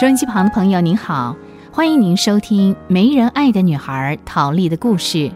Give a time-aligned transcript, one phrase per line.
[0.00, 1.36] 收音机旁的朋友，您好，
[1.70, 5.30] 欢迎您收听《没人爱的女孩》陶丽的故事。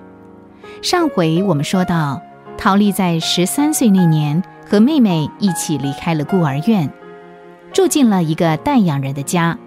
[0.80, 2.22] 上回我们说到，
[2.56, 6.90] 陶丽在十三岁那年和妹妹一起离开了孤儿院，
[7.74, 9.58] 住进了一个带养人的家。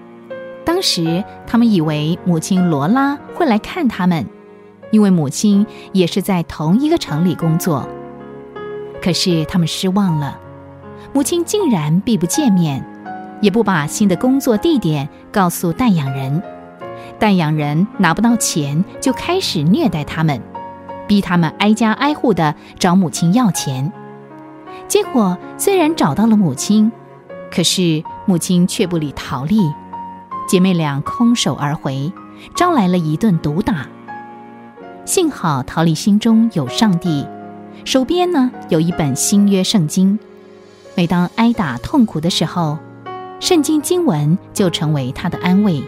[0.66, 4.26] 当时他们以为母亲罗拉会来看他们，
[4.90, 7.88] 因为母亲也是在同一个城里工作。
[9.00, 10.40] 可是他们失望了，
[11.14, 12.84] 母亲竟然避不见面。
[13.42, 16.42] 也不把新的工作地点告诉代养人，
[17.20, 20.42] 代养人拿不到钱，就开始虐待他们，
[21.08, 23.92] 逼他们挨家挨户的找母亲要钱。
[24.88, 26.92] 结果虽然找到了母亲，
[27.52, 29.60] 可是母亲却不理陶丽，
[30.48, 32.12] 姐妹俩空手而回，
[32.56, 33.88] 招来了一顿毒打。
[35.06, 37.26] 幸好陶丽心中有上帝，
[37.86, 40.18] 手边呢有一本新约圣经，
[40.96, 42.78] 每当挨打痛苦的时候。
[43.40, 45.84] 圣经经文就成为他的安慰。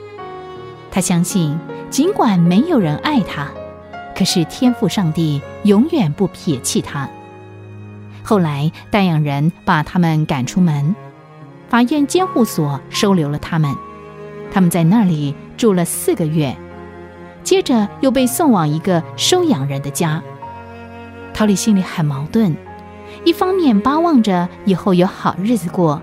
[0.91, 1.57] 他相信，
[1.89, 3.47] 尽管没有人爱他，
[4.15, 7.09] 可是天父上帝永远不撇弃他。
[8.23, 10.95] 后来，带养人把他们赶出门，
[11.69, 13.73] 法院监护所收留了他们。
[14.51, 16.55] 他们在那里住了四个月，
[17.43, 20.21] 接着又被送往一个收养人的家。
[21.33, 22.55] 陶丽心里很矛盾，
[23.23, 26.01] 一方面巴望着以后有好日子过。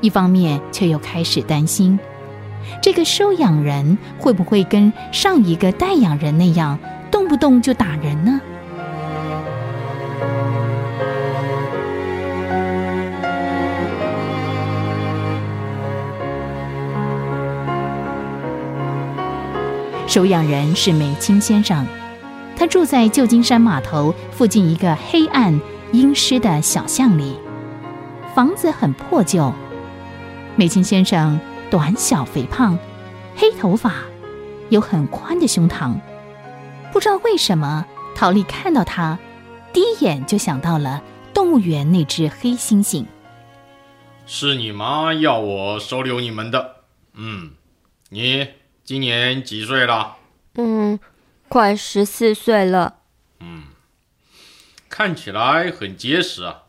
[0.00, 1.98] 一方面却又开始担心，
[2.82, 6.78] 这个收养人会不会跟上一个代养人那样，
[7.10, 8.40] 动不动就打人呢？
[20.06, 21.86] 收养人是梅青先生，
[22.56, 25.60] 他住在旧金山码头附近一个黑暗
[25.92, 27.36] 阴湿的小巷里，
[28.34, 29.52] 房子很破旧。
[30.56, 31.40] 美琴先生
[31.70, 32.78] 短小肥胖，
[33.34, 33.94] 黑头发，
[34.68, 35.98] 有很宽的胸膛。
[36.92, 39.18] 不知道为什么，陶丽看到他，
[39.72, 41.02] 第一眼就想到了
[41.32, 43.06] 动物园那只黑猩猩。
[44.26, 46.82] 是你妈要我收留你们的。
[47.14, 47.52] 嗯，
[48.10, 48.48] 你
[48.84, 50.18] 今年几岁了？
[50.56, 51.00] 嗯，
[51.48, 52.96] 快十四岁了。
[53.38, 53.62] 嗯，
[54.88, 56.64] 看起来很结实啊，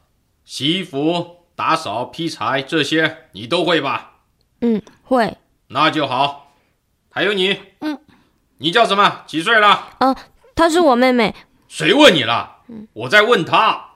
[0.46, 1.41] 洗衣服。
[1.62, 4.14] 打扫、劈柴这些你都会吧？
[4.62, 5.38] 嗯，会。
[5.68, 6.54] 那就好。
[7.12, 8.00] 还有你，嗯，
[8.58, 9.22] 你叫什么？
[9.28, 9.90] 几岁了？
[10.00, 10.16] 嗯，
[10.56, 11.36] 她是我妹妹。
[11.68, 12.64] 谁问你了？
[12.94, 13.90] 我在问她。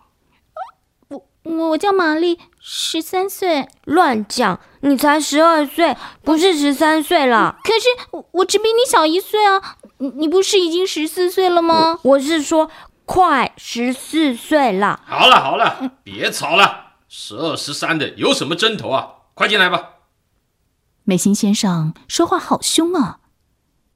[1.10, 1.26] 我
[1.70, 3.68] 我叫玛丽，十三岁。
[3.86, 4.60] 乱讲！
[4.82, 7.58] 你才十二岁，不是十三岁了。
[7.64, 9.78] 可是我我只比你小一岁啊！
[9.98, 11.98] 你你不是已经十四岁了吗？
[12.04, 12.70] 我是说，
[13.06, 15.00] 快十四岁了。
[15.08, 16.84] 好了好了，别吵了。
[17.18, 19.08] 十二十三的有什么针头啊？
[19.36, 20.00] 快进来吧。
[21.06, 23.22] 美心先生说话好凶啊，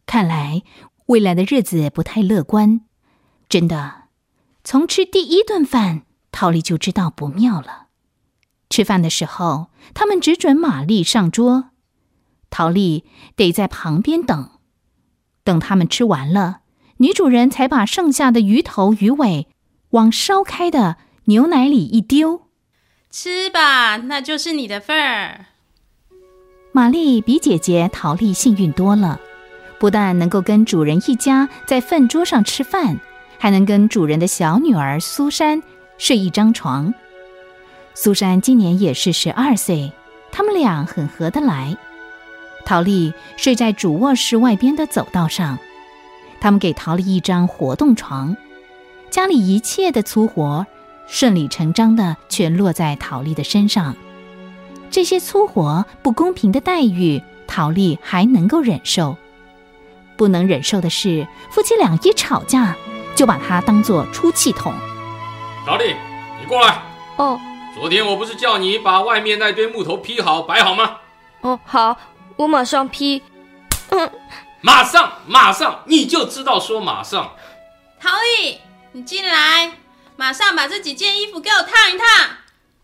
[0.06, 0.63] 看来
[1.07, 2.80] 未来的日子不太乐观。
[3.50, 4.03] 真的，
[4.63, 7.88] 从吃第一顿饭，陶丽就知道不妙了。
[8.69, 11.72] 吃饭的时候，他们只准玛丽上桌，
[12.50, 13.03] 陶丽
[13.36, 14.51] 得在旁边等。
[15.44, 16.62] 等他们吃完了，
[16.97, 19.50] 女主人才把剩下的鱼头鱼尾
[19.90, 22.49] 往烧开的牛奶里一丢。
[23.12, 25.46] 吃吧，那就是你的份儿。
[26.72, 29.20] 玛丽比姐姐陶丽幸运多了，
[29.80, 33.00] 不但能够跟主人一家在饭桌上吃饭，
[33.40, 35.64] 还能跟主人的小女儿苏珊
[35.98, 36.94] 睡一张床。
[37.96, 39.92] 苏珊今年也是十二岁，
[40.31, 41.75] 他们俩很合得来。
[42.64, 45.58] 陶丽睡在主卧室外边的走道上，
[46.40, 48.38] 他们给陶丽一张活动床，
[49.09, 50.68] 家里一切的粗活。
[51.09, 53.96] 顺理成章的全落在陶丽的身上，
[54.92, 59.18] 这些粗活不公平的待遇，陶丽还能够忍受。
[60.16, 62.75] 不能忍受的是，夫妻俩一吵架，
[63.16, 64.72] 就把他当做出气筒。
[65.66, 65.95] 陶丽，
[66.39, 66.81] 你过来。
[67.18, 67.39] 哦。
[67.75, 70.98] 昨天我不是叫你把外面那堆木头劈好摆好吗？
[71.42, 71.98] 哦，好，
[72.36, 73.22] 我马上劈。
[73.89, 74.12] 嗯，
[74.62, 77.31] 马上，马上，你就知道说马上。
[78.00, 78.10] 陶
[78.42, 78.60] 丽，
[78.92, 79.72] 你进来。
[80.19, 82.07] 马上把这几件衣服给我烫一烫。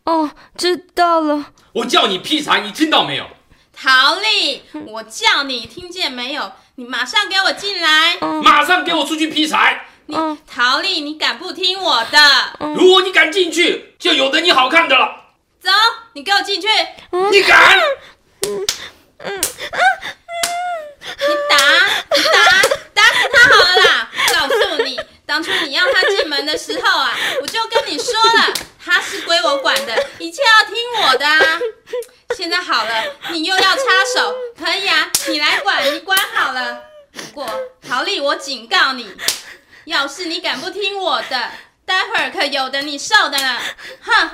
[0.05, 1.47] 哦，知道了。
[1.73, 3.27] 我叫你劈柴，你听到没有？
[3.73, 6.53] 陶丽，我叫你听见没有？
[6.75, 8.15] 你马上给我进来。
[8.41, 9.85] 马上给我出去劈柴。
[10.05, 10.15] 你，
[10.47, 12.57] 陶丽，你敢不听我的？
[12.77, 15.33] 如果你敢进去，就有的你好看的了。
[15.59, 15.69] 走，
[16.13, 16.69] 你给我进去。
[17.33, 17.77] 你敢？
[18.47, 18.65] 嗯
[19.25, 19.41] 嗯嗯
[21.03, 21.57] 你打，
[22.15, 22.39] 你打，
[22.93, 24.09] 打死他好了啦！
[24.31, 24.97] 告诉你。
[25.27, 27.11] 当初你要他进门的时候啊，
[27.41, 31.39] 我就跟你说了，他是归我管的，一切要听我的啊。
[32.35, 32.91] 现在好了，
[33.31, 33.79] 你又要插
[34.13, 36.81] 手，可以啊，你来管一管好了。
[37.13, 37.49] 不过，
[37.81, 39.07] 陶丽，我警告你，
[39.85, 41.51] 要是你敢不听我的，
[41.85, 43.61] 待会儿可有的你受的了！
[44.01, 44.29] 哼！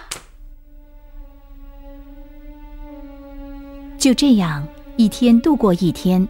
[4.00, 4.68] 就这样，
[4.98, 6.28] 一天度过一天。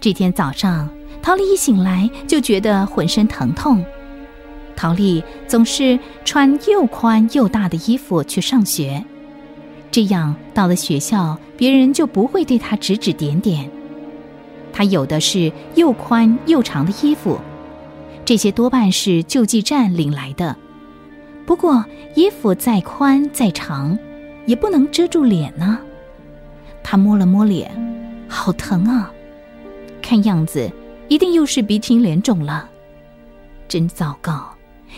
[0.00, 0.92] 这天早上，
[1.22, 3.84] 陶丽一醒来就觉得浑身疼痛。
[4.76, 9.04] 陶丽总是穿又宽又大的衣服去上学，
[9.90, 13.70] 这样到了学校，别人就不会对她指指点点。
[14.72, 17.38] 她有的是又宽又长的衣服，
[18.24, 20.56] 这些多半是救济站领来的。
[21.44, 21.84] 不过，
[22.14, 23.98] 衣服再宽再长，
[24.46, 25.78] 也不能遮住脸呢。
[26.82, 27.70] 她摸了摸脸，
[28.28, 29.12] 好疼啊！
[30.00, 30.70] 看样子，
[31.08, 32.68] 一定又是鼻青脸肿了，
[33.68, 34.51] 真糟糕！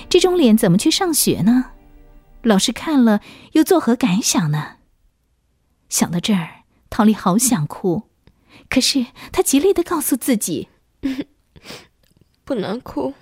[0.09, 1.73] 这种脸怎么去上学呢？
[2.43, 3.21] 老师看了
[3.53, 4.77] 又作何感想呢？
[5.89, 8.05] 想到这儿，陶丽好想哭，
[8.69, 10.69] 可是她极力的告诉自己
[12.45, 13.15] ：“不能哭，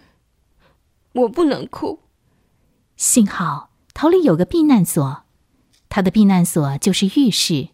[1.12, 2.00] 我不能哭。”
[2.96, 5.24] 幸好陶丽有个避难所，
[5.88, 7.68] 她的避难所就是浴室。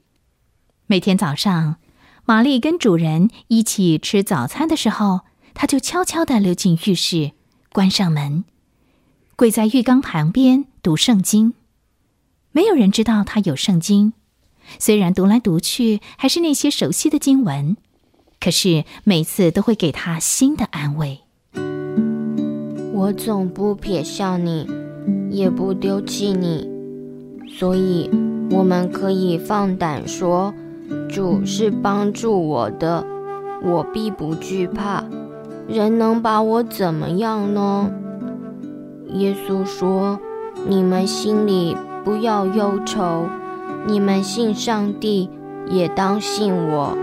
[0.87, 1.77] 每天早上。
[2.25, 5.21] 玛丽跟主人一起吃早餐的时候，
[5.55, 7.33] 她就悄悄地溜进浴室，
[7.73, 8.45] 关上门，
[9.39, 11.55] 跪在浴缸旁边读圣经。
[12.51, 14.13] 没有人知道他有圣经，
[14.81, 17.77] 虽然读来读去还是那些熟悉的经文，
[18.41, 21.21] 可是每次都会给他新的安慰。
[22.93, 24.69] 我总不撇下你，
[25.31, 26.69] 也不丢弃你，
[27.49, 28.11] 所以
[28.51, 30.53] 我们可以放胆说。
[31.09, 33.07] 主是帮助我的，
[33.63, 35.05] 我必不惧怕。
[35.69, 37.89] 人能把我怎么样呢？
[39.15, 40.19] 耶稣说
[40.69, 43.27] ：“你们心里不要忧愁，
[43.87, 45.31] 你们信上帝，
[45.71, 46.97] 也当信我。”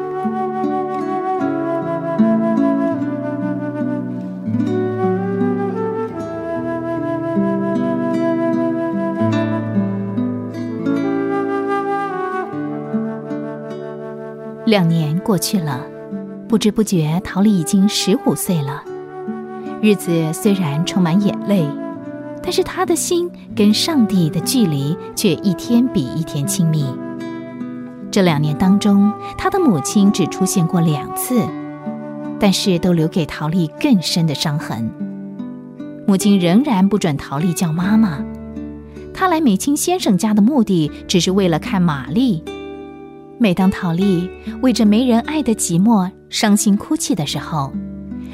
[14.65, 15.85] 两年过去了，
[16.47, 18.83] 不知不觉，桃李已经十五岁了。
[19.81, 21.67] 日子虽然充满眼泪，
[22.45, 26.85] 但是他的心跟上帝的距离却一天比一天亲密。
[28.11, 31.41] 这两年当中，他的母亲只出现过两次，
[32.39, 34.89] 但是都留给陶丽更深的伤痕。
[36.07, 38.23] 母亲仍然不准陶丽叫妈妈。
[39.11, 42.43] 他来美清先生家的目的，只是为了看玛丽。
[43.39, 44.29] 每当陶丽
[44.61, 47.73] 为着没人爱的寂寞伤心哭泣的时候，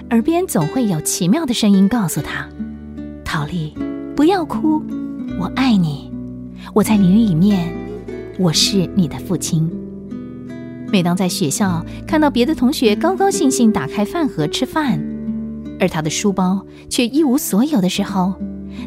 [0.10, 2.48] 耳边总会有奇妙的声音告诉她
[3.26, 3.74] ：“陶丽，
[4.16, 4.82] 不要哭，
[5.40, 6.12] 我爱你，
[6.74, 7.74] 我在你里面，
[8.38, 9.70] 我是你的父亲。”
[10.92, 15.02] 每当在学校看到别的同学高高兴兴打开饭盒吃饭，
[15.80, 18.34] 而他的书包却一无所有的时候，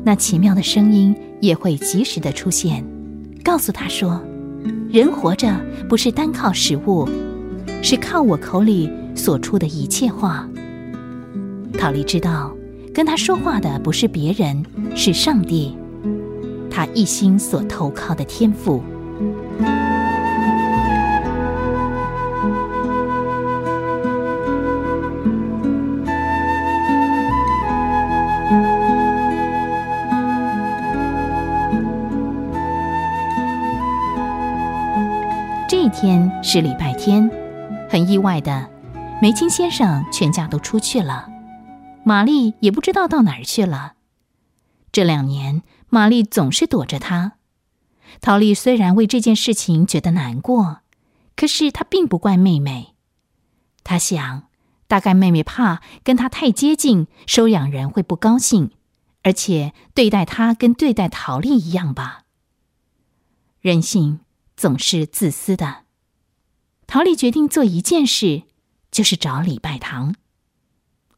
[0.05, 2.85] 那奇妙的声音也会及时的出现，
[3.43, 4.21] 告诉他说。
[4.91, 7.09] 人活着不是单靠食物，
[7.83, 10.49] 是靠我口里所出的一切话。
[11.77, 12.55] 陶丽知道，
[12.95, 14.65] 跟他说话的不是别人，
[14.95, 15.77] 是上帝，
[16.71, 18.81] 他一心所投靠的天赋。
[35.69, 37.29] 这一天是礼拜天，
[37.91, 38.65] 很意外的，
[39.21, 41.27] 梅青先生全家都出去了，
[42.05, 43.95] 玛丽也不知道到哪儿去了。
[44.93, 47.33] 这两年，玛丽总是躲着他。
[48.21, 50.81] 陶丽虽然为这件事情觉得难过，
[51.35, 52.95] 可是她并不怪妹妹。
[53.83, 54.49] 她想，
[54.87, 58.71] 大概妹妹怕跟她太接近，收养人会不高兴，
[59.23, 62.23] 而且对待她跟对待陶丽一样吧。
[63.61, 64.21] 人性
[64.57, 65.85] 总是自私的。
[66.87, 68.43] 陶丽决定做一件事，
[68.91, 70.15] 就是找礼拜堂。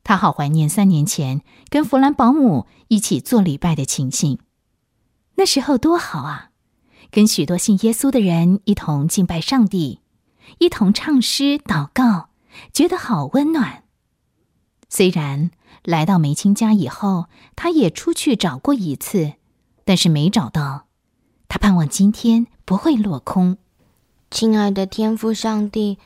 [0.07, 4.39] 他好怀念三年前跟弗兰保姆一起做礼拜的情形，
[5.35, 6.51] 那时候多好啊！
[7.11, 9.99] 跟许多信耶稣的人一同敬拜上帝，
[10.59, 12.29] 一同唱诗祷告，
[12.73, 13.83] 觉得好温暖。
[14.89, 15.51] 虽然
[15.83, 19.33] 来到梅青家以后，他也出去找过一次，
[19.85, 20.87] 但是没找到。
[21.49, 23.57] 他盼望今天不会落空。
[24.31, 25.99] 亲爱的天父上帝，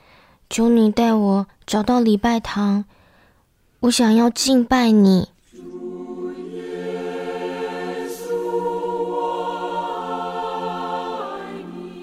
[0.49, 2.87] 求你带我找到礼拜堂，
[3.81, 5.27] 我想要敬拜你。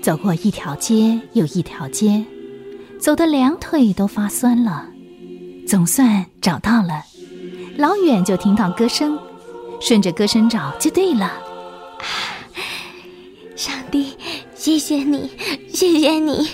[0.01, 2.25] 走过一条街又一条街，
[2.99, 4.87] 走的两腿都发酸了，
[5.67, 7.03] 总算找到了，
[7.77, 9.19] 老远就听到歌声，
[9.79, 11.31] 顺着歌声找就对了。
[13.55, 14.17] 上帝，
[14.55, 15.29] 谢谢你，
[15.71, 16.47] 谢谢你！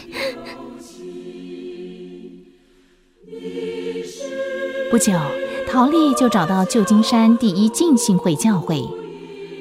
[4.93, 5.11] 不久，
[5.67, 8.87] 陶丽就找到旧金山第一浸信会教会。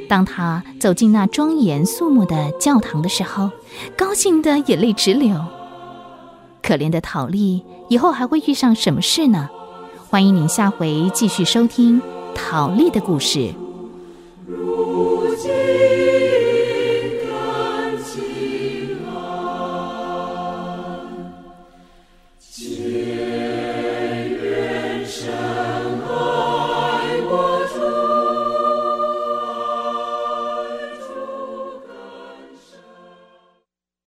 [0.07, 3.51] 当她走进那庄严肃穆的教堂的时候，
[3.97, 5.35] 高兴的眼泪直流。
[6.63, 9.49] 可怜的陶丽，以后还会遇上什么事呢？
[10.11, 12.03] 欢迎您下回继续收听
[12.35, 13.55] 陶丽的故事。